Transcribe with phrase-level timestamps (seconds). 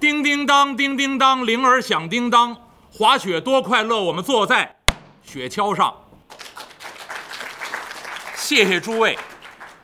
[0.00, 2.56] 叮叮当，叮叮当，铃儿响叮当，
[2.90, 4.76] 滑雪多快乐，我们坐在
[5.22, 5.94] 雪橇上。
[8.34, 9.18] 谢谢诸位，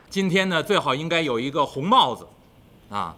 [0.09, 2.27] 今天呢最好应该有一个红帽子，
[2.89, 3.15] 啊，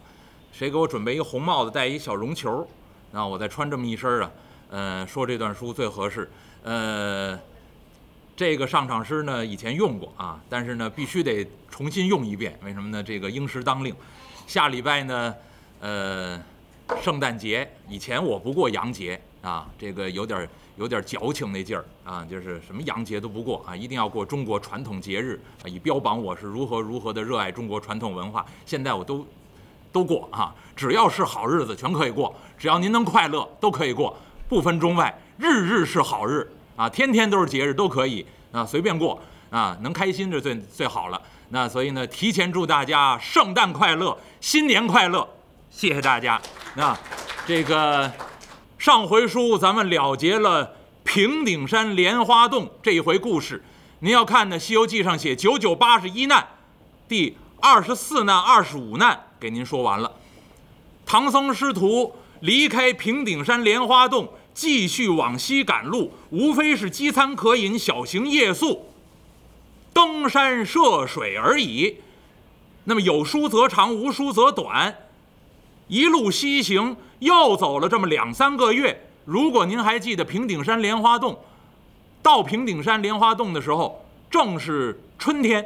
[0.51, 2.67] 谁给我准备一个红帽子，戴一小绒球，
[3.13, 4.31] 啊，我再穿这么一身儿啊，
[4.69, 6.29] 呃，说这段书最合适。
[6.63, 7.39] 呃，
[8.35, 13.01] 这个上场诗呢以前用过啊，但是呢必须得重新用一遍，为什么呢？
[13.01, 13.95] 这个应时当令。
[14.47, 15.33] 下礼拜呢，
[15.79, 16.37] 呃。
[17.01, 28.45] 圣诞节以前我不过洋节啊，这个有点有点矫情那劲儿啊，就是什么洋节都不过啊，一定要过中国传统节日啊，以标榜我是如何如何的热爱中国传统文化。
[28.65, 29.25] 现在我都
[29.91, 34.17] 都过啊，只要是好日子全可以过，只要您能快乐都可以过，
[34.47, 41.21] 不分中外，日日是好日啊，天天都是节日都可以啊，随便过啊，能开心就最最好了。
[41.49, 45.27] 那所以呢，提前祝大家圣诞快乐，新年快乐。
[45.71, 46.41] 谢谢大家。
[46.75, 46.97] 那
[47.47, 48.11] 这个
[48.77, 53.63] 上回书咱们了结了平顶山莲花洞这一回故事。
[53.99, 56.47] 您要看呢，《西游记》上写九九八十一难，
[57.07, 60.11] 第二十四难、二十五难给您说完了。
[61.05, 68.91] 唐僧师徒离开平顶山莲花洞，继续往西赶路，无非是饥餐渴饮、小行夜宿、
[69.91, 71.97] 登山涉水而已。
[72.83, 74.95] 那么有书则长，无书则短。
[75.89, 79.07] 一路西行，又走了这么两三个月。
[79.25, 81.39] 如果您还记得平顶山莲花洞，
[82.21, 85.65] 到平顶山莲花洞的时候，正是春天。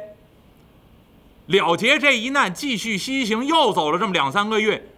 [1.46, 4.90] 了结这一难，继续西行，又走了这么两三个月。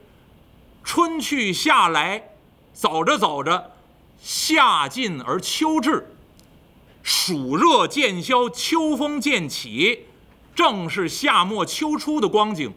[0.85, 2.31] 春去夏来，
[2.73, 3.73] 走着走着，
[4.21, 6.15] 夏尽而秋至，
[7.03, 10.05] 暑热渐消，秋风渐起，
[10.55, 12.73] 正是夏末秋初的光景。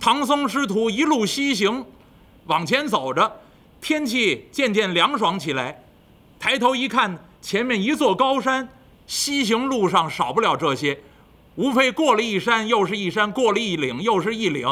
[0.00, 1.84] 唐僧师徒一路西行，
[2.46, 3.30] 往前走着，
[3.82, 5.84] 天气渐渐凉爽起来。
[6.38, 8.66] 抬头一看，前面一座高山。
[9.06, 10.98] 西行路上少不了这些，
[11.56, 14.66] 无非过了一山又是一山，过了一岭又是一岭，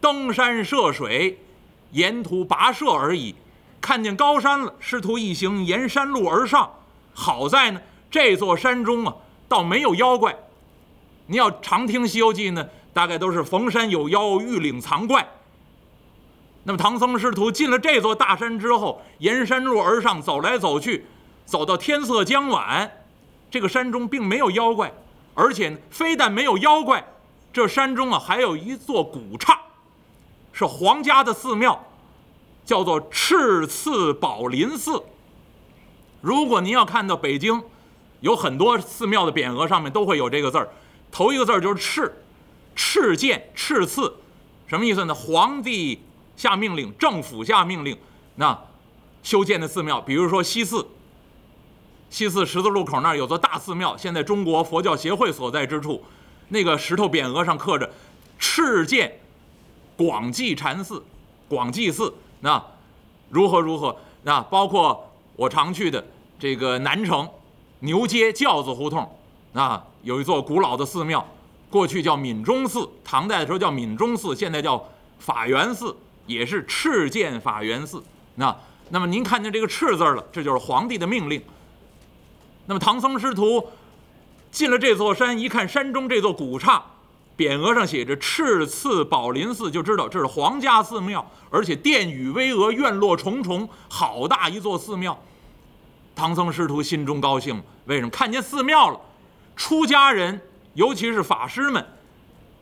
[0.00, 1.36] 登山涉水，
[1.90, 3.34] 沿途跋涉而已。
[3.80, 6.70] 看见高山了，师徒一行沿山路而上。
[7.12, 9.16] 好在呢，这座山中啊，
[9.48, 10.36] 倒没有妖怪。
[11.26, 12.64] 你要常听《西游记》呢。
[12.96, 15.28] 大概都是逢山有妖，遇岭藏怪。
[16.64, 21.04] 那么唐僧师徒进了这座大山之后，沿山路而上，走来走去，
[21.44, 22.90] 走到天色将晚，
[23.50, 24.90] 这个山中并没有妖怪，
[25.34, 27.06] 而且非但没有妖怪，
[27.52, 29.60] 这山中啊还有一座古刹，
[30.54, 31.78] 是皇家的寺庙，
[32.64, 35.04] 叫做赤次宝林寺。
[36.22, 37.62] 如果您要看到北京，
[38.20, 40.70] 有很多寺庙的匾额上面都会有这个字儿，
[41.12, 42.22] 头一个字儿就是赤。
[42.76, 44.14] 敕建敕赐，
[44.66, 45.14] 什么意思呢？
[45.14, 46.02] 皇帝
[46.36, 47.96] 下命令，政府下命令，
[48.34, 48.56] 那
[49.22, 50.86] 修建的寺庙，比如说西寺，
[52.10, 56.04] 西寺十字路口那儿有座大寺庙，现在中国佛教协会所在之处，
[56.48, 57.90] 那个石头匾额上刻着
[58.38, 59.18] “敕建
[59.96, 61.02] 广济禅寺”，
[61.48, 62.62] 广济寺，那
[63.30, 63.96] 如何如何？
[64.22, 66.04] 那包括我常去的
[66.38, 67.28] 这个南城
[67.80, 69.18] 牛街轿子胡同，
[69.54, 71.26] 啊，有一座古老的寺庙。
[71.68, 74.82] 过去叫闽中寺，唐代的时候叫闽中寺，现在叫
[75.18, 75.94] 法源寺，
[76.26, 78.02] 也是敕建法源寺。
[78.36, 78.54] 那
[78.90, 81.42] 那么您看见这个“敕”字了，这就是皇帝的命令。
[82.66, 83.68] 那么唐僧师徒
[84.50, 86.82] 进了这座山，一看山中这座古刹，
[87.36, 95.18] 匾额上写着“赤次宝林寺”，就知道这是皇家寺庙，而且殿宇巍峨，院落重重，好大一座寺庙。
[96.14, 98.10] 唐僧师徒心中高兴，为什么？
[98.10, 99.00] 看见寺庙了，
[99.56, 100.40] 出家人。
[100.76, 101.84] 尤其是法师们，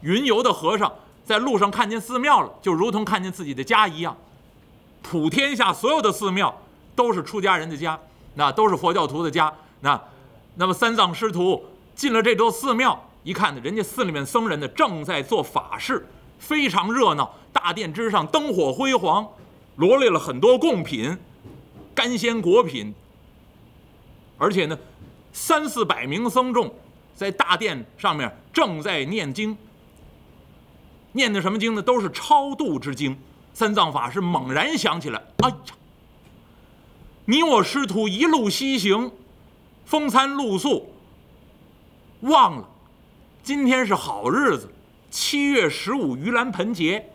[0.01, 0.91] 云游的和尚
[1.25, 4.17] 在路上看见寺庙了，就如同看见自己的家一样。
[5.03, 6.63] 普天下所有的寺庙
[6.95, 7.99] 都是出家人的家，
[8.35, 9.53] 那都是佛教徒的家。
[9.81, 10.01] 那，
[10.55, 11.61] 那么三藏师徒
[11.97, 16.07] 进了这座寺庙，一看呢，人家寺里面僧人呢正在做法事，
[16.39, 17.35] 非常热闹。
[17.53, 19.29] 大殿之上灯火辉煌，
[19.75, 21.19] 罗列了很多贡品，
[21.97, 22.95] 干鲜果品，
[24.39, 24.79] 而且呢，
[25.33, 26.73] 三四百名僧众。
[27.15, 29.57] 在大殿上面正在念经，
[31.13, 31.81] 念的什么经呢？
[31.83, 33.17] 都是超度之经。
[33.53, 35.57] 三藏法师猛然想起来：“哎呀，
[37.25, 39.13] 你我师徒一路西行，
[39.85, 40.93] 风餐露宿，
[42.23, 42.69] 忘了
[43.45, 44.69] 今天是好日子，
[45.09, 47.11] 七月十五盂兰盆节，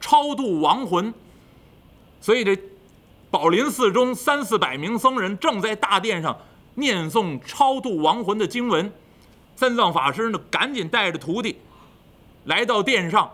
[0.00, 1.12] 超度亡魂。
[2.20, 2.56] 所以这
[3.28, 6.38] 宝林寺中三四百名僧人正在大殿上。”
[6.74, 8.92] 念诵超度亡魂的经文，
[9.56, 11.56] 三藏法师呢，赶紧带着徒弟
[12.44, 13.30] 来到殿上，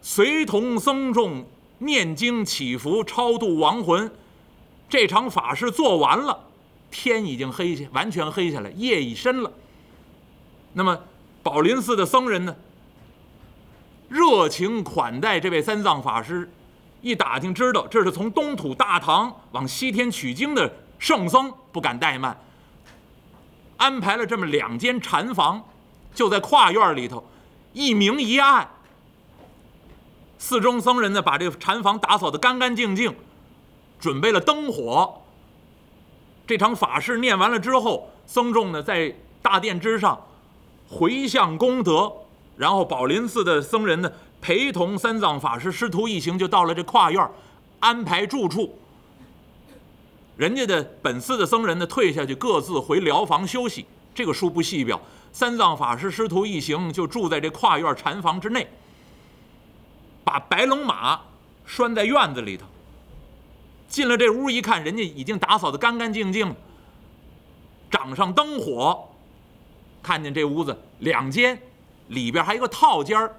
[0.00, 1.44] 随同僧众
[1.78, 4.10] 念经祈福、超度亡魂。
[4.88, 6.38] 这场法事做完了，
[6.90, 9.50] 天已经黑下，完全黑下来，夜已深了。
[10.74, 10.98] 那么
[11.42, 12.54] 宝林寺的僧人呢，
[14.08, 16.48] 热情款待这位三藏法师。
[17.02, 22.36] 一打听知道，这是从东土大唐往西天取经的圣僧，不敢怠慢，
[23.76, 25.62] 安排了这么两间禅房，
[26.14, 27.24] 就在跨院里头，
[27.72, 28.68] 一明一暗。
[30.38, 33.14] 寺中僧人呢，把这个禅房打扫得干干净净，
[33.98, 35.22] 准备了灯火。
[36.46, 40.20] 这场法事念完了之后，僧众呢在大殿之上
[40.88, 42.12] 回向功德，
[42.56, 44.10] 然后宝林寺的僧人呢。
[44.38, 47.28] 陪同三藏法师师徒一行就到了这跨院，
[47.80, 48.78] 安排住处。
[50.36, 53.86] 人家的本寺的僧人呢退下去，各自回疗房休息。
[54.14, 55.00] 这个书不细表。
[55.32, 58.66] 三藏法师师徒一行就住在这跨院禅房之内，
[60.24, 61.20] 把白龙马
[61.66, 62.64] 拴在院子里头。
[63.86, 66.54] 进了这屋一看，人家已经打扫得干干净净，
[67.90, 69.06] 掌上灯火，
[70.02, 71.60] 看见这屋子两间，
[72.08, 73.36] 里边还有个套间儿。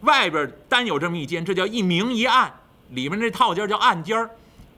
[0.00, 2.52] 外边单有这么一间，这叫一明一暗。
[2.90, 4.30] 里面这套间叫暗间儿，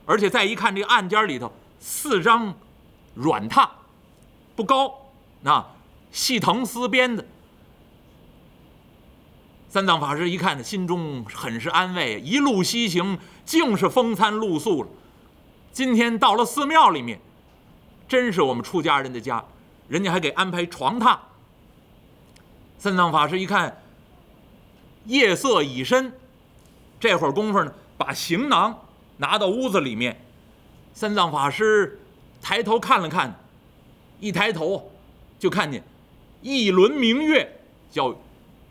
[0.09, 2.51] 而且再一看这个暗间里头四张
[3.13, 3.69] 软榻，
[4.55, 4.91] 不高，
[5.41, 5.63] 那
[6.11, 7.23] 细藤丝编的。
[9.69, 12.19] 三藏法师一看，心中很是安慰。
[12.21, 14.89] 一路西行，竟是风餐露宿了。
[15.71, 17.21] 今天到了寺庙里面，
[18.07, 19.45] 真是我们出家人的家，
[19.87, 21.19] 人家还给安排床榻。
[22.79, 23.83] 三藏法师一看。
[25.05, 26.11] 夜色已深，
[26.99, 28.75] 这会儿功夫呢，把行囊
[29.19, 30.19] 拿到屋子里面。
[30.93, 31.99] 三藏法师
[32.41, 33.39] 抬头看了看，
[34.19, 34.91] 一抬头
[35.37, 35.83] 就看见
[36.41, 38.13] 一轮明月，叫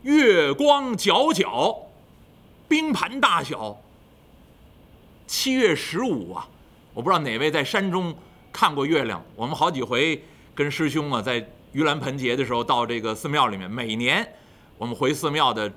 [0.03, 1.77] 月光皎皎，
[2.67, 3.75] 冰盘大小。
[5.25, 6.47] 七月十五啊，
[6.93, 8.13] 我不知道哪位在山中
[8.51, 9.23] 看过月亮。
[9.35, 10.21] 我们好几回
[10.53, 11.41] 跟师兄啊，在
[11.73, 14.27] 盂兰盆节的时候到这个寺庙里面，每年
[14.77, 15.71] 我们回寺庙的。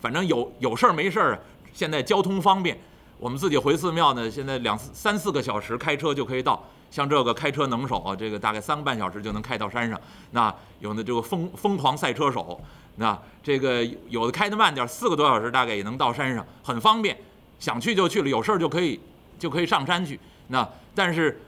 [0.00, 1.40] 反正有有事儿没事儿，
[1.72, 2.76] 现在交通方便，
[3.22, 6.60] 我们自己回寺庙呢，现在两三四个小时开车就可以到。
[6.90, 9.98] 像这个开车能手啊，这个大概三个半小时就能开到山上。
[10.32, 12.60] 那有的这个疯疯狂赛车手，
[12.96, 17.16] 那这个有的开的慢点，四个多小时大概也能到山上，很方便，
[17.60, 18.98] 想去就去了，有事儿就可以
[19.38, 20.18] 就可以上山去。
[20.48, 21.40] 那但是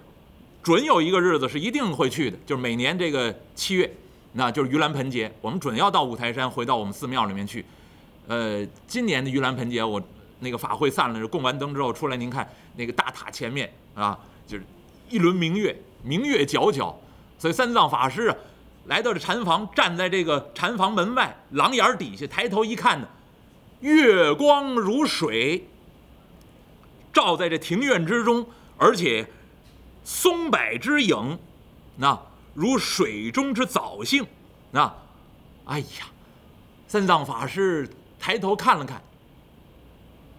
[0.63, 3.93] 准有一个日子是一定会去的，就是每年这个七月，
[4.35, 7.67] 那就是盂兰盆节，我们准要到五台山，回到我们寺庙里面去。
[8.29, 10.01] 呃，今年的盂兰盆节，我
[10.45, 14.65] 那个法会散了，供完灯之后出来，您看那个大塔前面啊，就是
[15.09, 16.95] 一轮明月，明月皎皎。
[17.39, 18.37] 所以三藏法师啊，
[18.87, 23.09] 来到这禅房，站在这个禅房门外廊檐底下，抬头一看呢，
[23.81, 25.67] 月光如水，
[27.13, 28.47] 照在这庭院之中，
[28.77, 29.27] 而且
[30.05, 31.39] 松柏之影，
[31.97, 32.17] 那
[32.55, 34.25] 如水中之藻荇，
[34.71, 34.95] 那，
[35.65, 36.07] 哎呀，
[36.87, 37.89] 三藏法师。
[38.17, 39.03] 抬头看了看，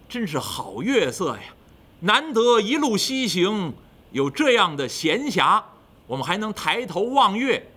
[0.08, 1.44] 真是好月色呀！
[2.02, 3.74] 难得一路西行
[4.12, 5.64] 有这样的闲暇，
[6.08, 7.72] 我们还能抬头望月。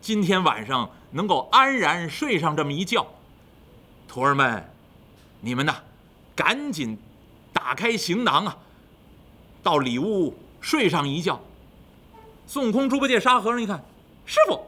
[0.00, 3.06] 今天晚上能够安然睡上这么一觉，
[4.08, 4.68] 徒儿们，
[5.40, 5.76] 你们呐，
[6.34, 6.98] 赶紧
[7.52, 8.56] 打开行囊啊，
[9.62, 11.40] 到里屋睡上一觉。
[12.46, 13.84] 孙悟空、猪八戒、沙和尚一看，
[14.24, 14.60] 师傅，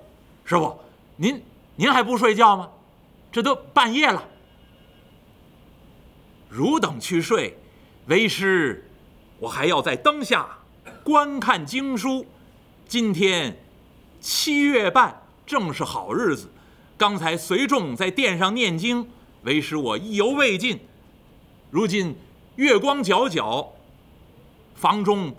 [0.44, 0.78] 师傅，
[1.16, 1.42] 您
[1.76, 2.68] 您还不睡觉吗？
[3.30, 4.22] 这都半夜了。
[6.48, 7.58] 汝等去睡，
[8.06, 8.88] 为师
[9.38, 10.48] 我还要在灯下
[11.04, 12.24] 观看经书。
[12.86, 13.58] 今天
[14.20, 16.48] 七月半，正是好日子。
[16.96, 19.06] 刚才随众在殿上念经，
[19.42, 20.80] 为师我意犹未尽。
[21.70, 22.16] 如今
[22.56, 23.68] 月光皎皎，
[24.74, 25.34] 房中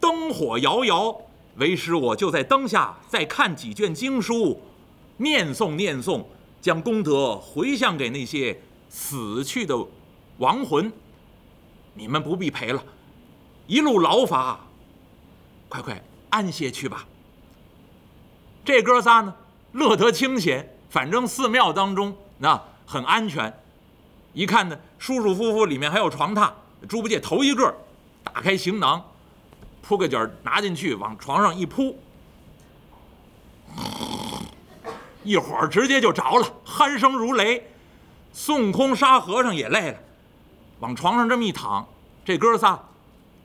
[0.00, 1.20] 灯火摇摇，
[1.56, 4.62] 为师我就在灯下再看几卷经书，
[5.18, 6.24] 念诵念诵，
[6.62, 8.58] 将功德回向给那些
[8.88, 9.76] 死去的。
[10.38, 10.92] 亡魂，
[11.94, 12.82] 你们不必陪了，
[13.66, 14.60] 一路劳乏，
[15.68, 17.06] 快快安歇去吧。
[18.64, 19.34] 这哥仨呢，
[19.72, 23.52] 乐得清闲，反正寺庙当中那很安全。
[24.34, 26.50] 一看呢，舒舒服服，里面还有床榻。
[26.86, 27.74] 猪八戒头一个
[28.22, 29.02] 打开行囊，
[29.80, 31.98] 铺个卷拿进去，往床上一铺，
[35.24, 37.70] 一会儿直接就着了，鼾声如雷。
[38.32, 39.98] 孙悟空、沙和尚也累了。
[40.80, 41.86] 往床上这么一躺，
[42.24, 42.82] 这哥仨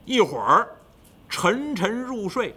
[0.05, 0.67] 一会儿
[1.29, 2.55] 沉沉入睡。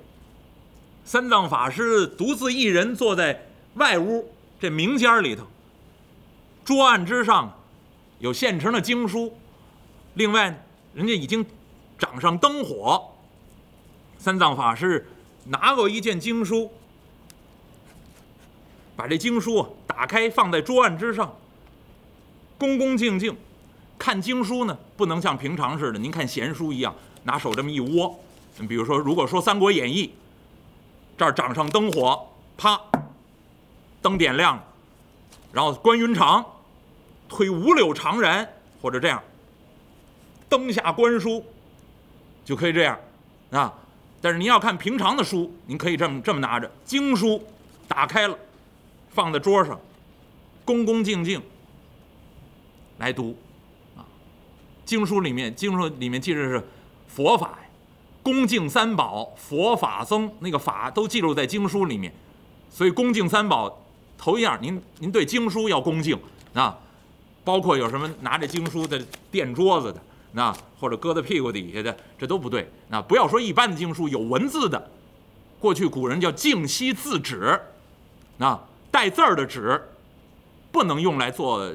[1.04, 5.44] 三藏法师独自一人坐在外屋这明间里头，
[6.64, 7.52] 桌案之上
[8.18, 9.36] 有现成的经书，
[10.14, 10.64] 另外，
[10.94, 11.44] 人家已经
[11.98, 13.10] 掌上灯火。
[14.16, 15.06] 三藏法师
[15.44, 16.72] 拿过一件经书，
[18.96, 21.36] 把这经书打开，放在桌案之上，
[22.56, 23.36] 恭恭敬敬
[23.98, 28.18] 看经书呢，不能像平常似的，您看闲书一样，拿手这么一窝。
[28.68, 30.06] 比如说，如果说《三国演义》，
[31.18, 32.80] 这儿掌上灯火，啪，
[34.00, 34.64] 灯点亮了，
[35.52, 36.44] 然后关云长
[37.28, 38.46] 推五柳长髯，
[38.80, 39.22] 或者这样，
[40.48, 41.44] 灯下观书，
[42.44, 42.98] 就可以这样
[43.50, 43.72] 啊。
[44.20, 47.44] 但是您要看平常的书，您可以这么这么拿着经书，
[47.88, 48.38] 打开了，
[49.10, 49.78] 放在桌上，
[50.64, 51.42] 恭恭敬敬
[52.98, 53.36] 来读，
[54.94, 56.62] 经书里面经书里面记着是
[57.08, 57.68] 佛法呀，
[58.22, 62.14] 恭敬三宝，佛法僧那个法都记录在经书里面，
[62.70, 63.84] 所以恭敬三宝
[64.16, 66.16] 头一样，您您对经书要恭敬
[66.52, 66.78] 啊，
[67.42, 70.00] 包括有什么拿着经书的垫桌子的。
[70.30, 72.70] 那或者搁在屁股底下的，这都不对。
[72.88, 74.90] 那不要说一般的经书，有文字的，
[75.58, 77.60] 过去古人叫净息字纸，
[78.36, 78.56] 那
[78.92, 79.82] 带字儿的纸，
[80.70, 81.74] 不能用来做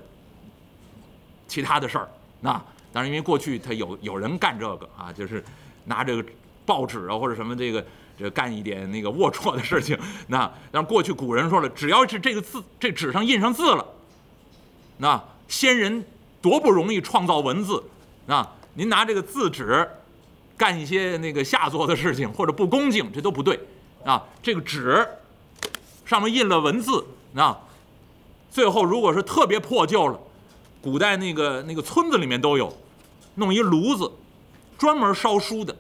[1.49, 2.07] 其他的事儿。
[2.41, 2.61] 那
[2.91, 5.43] 当然，因为过去他有有人干这个啊，就是
[5.85, 6.23] 拿这个
[6.65, 7.85] 报纸啊或者什么这个
[8.17, 9.97] 这干一点那个龌龊的事情。
[10.27, 13.85] 那但过去古人说了，只要是这个字这纸上印上字了，
[14.97, 16.03] 那先人
[16.41, 17.83] 多不容易创造文字。
[18.27, 19.87] 啊，您拿这个字纸
[20.55, 23.59] 干一些那个下作的事情，或者不恭敬，这都不对。
[24.05, 25.07] 啊，这个纸
[26.05, 27.03] 上面印了文字，
[27.35, 27.57] 啊，
[28.51, 30.19] 最后如果是特别破旧了，
[30.81, 32.73] 古代那个那个村子里面都有，
[33.35, 34.11] 弄一炉子，
[34.77, 35.75] 专门烧书的，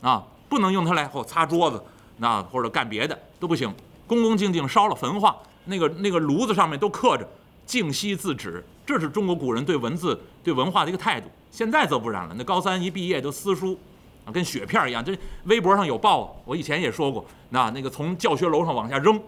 [0.00, 1.82] 啊，不能用它来或擦桌子，
[2.16, 3.72] 那或者干别的都不行，
[4.06, 5.36] 恭恭敬敬烧了焚化，
[5.66, 7.28] 那个那个炉子上面都刻着
[7.66, 11.28] “静息字纸”，这是中国古人对文字、对文化的一个态度。
[11.50, 13.78] 现在则不然了，那高三一毕业就撕书，
[14.24, 15.04] 啊，跟雪片一样。
[15.04, 19.20] 这微博上有报，我以前也说过，那那个从教学楼上往下扔，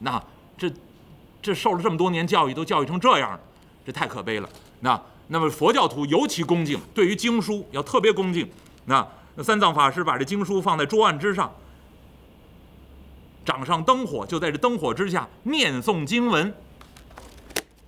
[0.00, 0.22] 那
[0.58, 0.70] 这
[1.40, 3.40] 这受了这么多年教育，都教育成这样了，
[3.84, 4.48] 这太可悲了。
[4.80, 8.50] 那那么佛教徒尤其恭敬，对于经书要特别恭敬。
[8.84, 11.54] 那那三藏法师把这经书放在桌案之上，
[13.44, 16.52] 掌上灯火，就在这灯火之下念诵经文。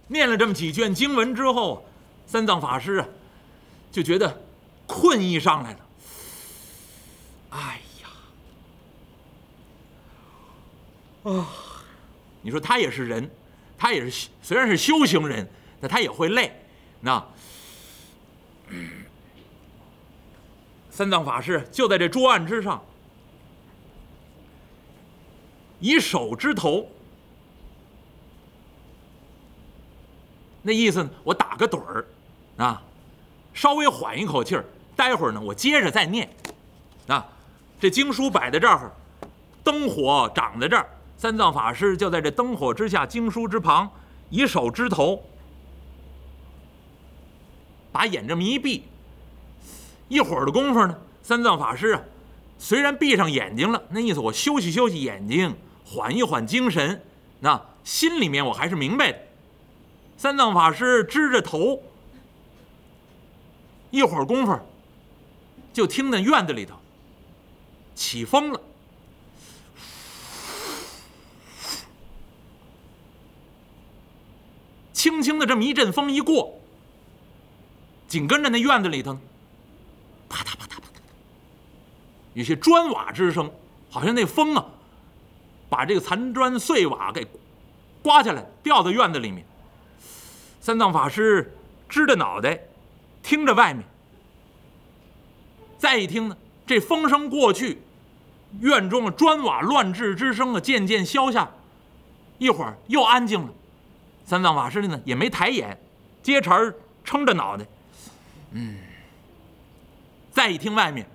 [0.09, 1.87] 念了这么几卷经文之后，
[2.27, 3.07] 三藏法师啊。
[3.91, 4.43] 就觉得
[4.87, 5.79] 困意上来了，
[7.51, 8.09] 哎呀，
[11.31, 11.47] 啊，
[12.41, 13.31] 你说他也是人，
[13.77, 15.47] 他也是虽然是修行人，
[15.83, 16.51] 那他也会累。
[17.01, 17.23] 那
[20.89, 22.81] 三藏法师就在这桌案之上，
[25.81, 26.87] 以手支头，
[30.63, 32.07] 那意思我打个盹儿
[32.57, 32.81] 啊。
[33.53, 34.65] 稍微缓一口气儿，
[34.97, 36.27] 待会儿呢，我接着再念。
[37.09, 37.27] 啊，
[37.81, 38.91] 这经书摆在这儿，
[39.65, 43.91] 灯火长在这儿，三藏法师就在这灯火之下，经书之旁，
[44.31, 45.23] 以手支头，
[47.93, 48.85] 把眼这么一闭。
[50.09, 52.03] 一会儿的功夫呢，三藏法师啊，
[52.59, 57.05] 虽然闭上眼睛了，那意思我休息休息眼睛，缓一缓精神，
[57.41, 59.19] 那心里面我还是明白的。
[60.17, 61.83] 三藏法师支着头。
[63.91, 64.59] 一会儿功夫，
[65.73, 66.75] 就听那院子里头
[67.95, 68.61] 起风了，
[74.95, 76.62] 轻轻的这么一阵风一过，
[78.13, 79.19] 紧跟着那院子里头，
[80.29, 81.01] 啪嗒啪嗒啪嗒，
[82.35, 83.51] 有些砖瓦之声，
[83.89, 84.67] 好像那风啊，
[85.71, 87.27] 把这个残砖碎瓦给
[88.03, 89.43] 刮下来，掉在院子里面。
[90.61, 91.57] 三藏法师
[91.89, 92.61] 支着脑袋。
[93.23, 93.83] 听着外面，
[95.79, 97.81] 再一听呢，这风声过去，
[98.61, 101.51] 院中的砖瓦乱掷之声啊渐渐消下，
[102.37, 103.49] 一会儿又安静了。
[104.27, 105.81] 三藏法师呢也没抬眼，
[106.23, 107.65] 接茬儿撑着脑袋，
[108.53, 108.77] 嗯。
[110.31, 111.07] 再一听外面，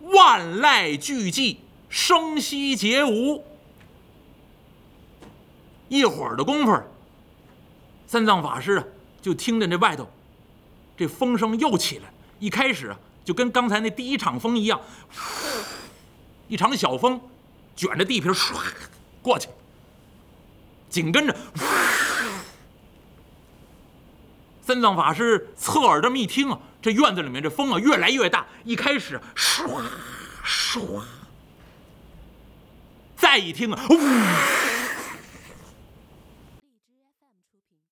[0.00, 3.44] 万籁俱寂，声息皆无。
[5.88, 6.82] 一会儿的功夫，
[8.06, 8.84] 三藏法师啊
[9.20, 10.08] 就听见这外头。
[10.96, 12.04] 这风声又起来，
[12.38, 14.80] 一开始啊，就跟刚才那第一场风一样，
[16.48, 17.20] 一场小风，
[17.76, 18.54] 卷着地皮唰
[19.20, 19.48] 过去。
[20.88, 21.36] 紧跟着，
[24.62, 28.44] 三藏法师侧耳这么一听啊，这院子里面这风啊越来越大。
[28.62, 29.82] 一开始唰
[30.44, 31.00] 唰，
[33.16, 34.73] 再一听啊，呜。